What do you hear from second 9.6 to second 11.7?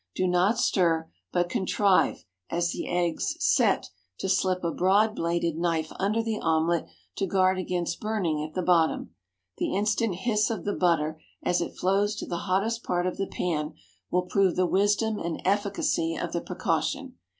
instant "hiss" of the butter as